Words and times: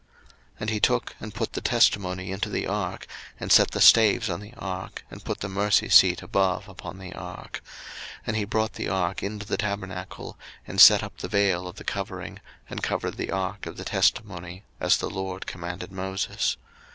02:040:020 0.53 0.55
And 0.61 0.69
he 0.71 0.79
took 0.79 1.15
and 1.19 1.33
put 1.35 1.53
the 1.53 1.61
testimony 1.61 2.31
into 2.31 2.49
the 2.49 2.65
ark, 2.65 3.05
and 3.39 3.51
set 3.51 3.69
the 3.69 3.79
staves 3.79 4.31
on 4.31 4.39
the 4.39 4.55
ark, 4.55 5.05
and 5.11 5.23
put 5.23 5.41
the 5.41 5.47
mercy 5.47 5.89
seat 5.89 6.23
above 6.23 6.67
upon 6.67 6.97
the 6.97 7.13
ark: 7.13 7.61
02:040:021 8.21 8.21
And 8.25 8.35
he 8.37 8.45
brought 8.45 8.73
the 8.73 8.89
ark 8.89 9.21
into 9.21 9.45
the 9.45 9.57
tabernacle, 9.57 10.39
and 10.65 10.81
set 10.81 11.03
up 11.03 11.19
the 11.19 11.27
vail 11.29 11.67
of 11.67 11.75
the 11.75 11.83
covering, 11.83 12.39
and 12.67 12.81
covered 12.81 13.17
the 13.17 13.29
ark 13.29 13.67
of 13.67 13.77
the 13.77 13.85
testimony; 13.85 14.63
as 14.79 14.97
the 14.97 15.07
LORD 15.07 15.45
commanded 15.45 15.91
Moses. 15.91 16.57